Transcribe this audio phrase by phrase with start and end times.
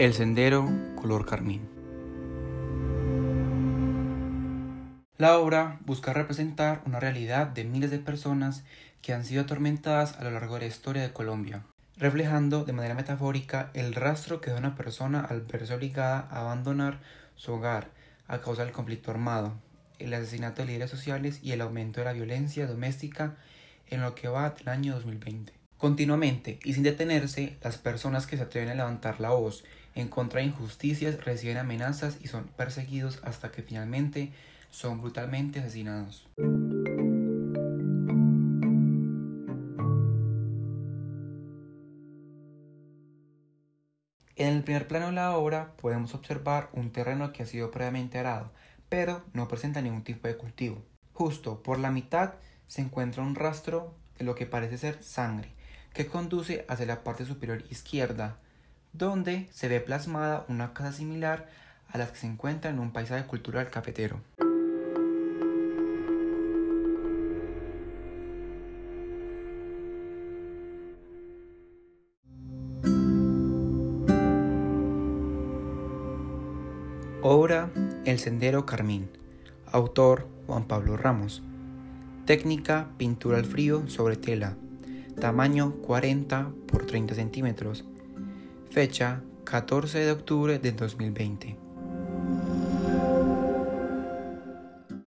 [0.00, 1.68] El sendero color carmín.
[5.18, 8.64] La obra busca representar una realidad de miles de personas
[9.02, 11.64] que han sido atormentadas a lo largo de la historia de Colombia,
[11.98, 17.00] reflejando de manera metafórica el rastro que da una persona al verse obligada a abandonar
[17.36, 17.90] su hogar
[18.26, 19.52] a causa del conflicto armado,
[19.98, 23.36] el asesinato de líderes sociales y el aumento de la violencia doméstica
[23.88, 25.59] en lo que va del año 2020.
[25.80, 29.64] Continuamente y sin detenerse, las personas que se atreven a levantar la voz
[29.94, 34.30] en contra de injusticias reciben amenazas y son perseguidos hasta que finalmente
[34.70, 36.28] son brutalmente asesinados.
[44.36, 48.18] En el primer plano de la obra podemos observar un terreno que ha sido previamente
[48.18, 48.52] arado,
[48.90, 50.84] pero no presenta ningún tipo de cultivo.
[51.14, 52.34] Justo por la mitad
[52.66, 55.54] se encuentra un rastro de lo que parece ser sangre,
[55.92, 58.36] que conduce hacia la parte superior izquierda,
[58.92, 61.48] donde se ve plasmada una casa similar
[61.88, 64.20] a las que se encuentra en un paisaje cultural cafetero.
[77.22, 77.70] Obra
[78.04, 79.08] El Sendero Carmín.
[79.70, 81.42] Autor Juan Pablo Ramos.
[82.24, 84.56] Técnica pintura al frío sobre tela
[85.14, 87.84] tamaño 40 por 30 centímetros,
[88.70, 91.69] fecha 14 de octubre de 2020.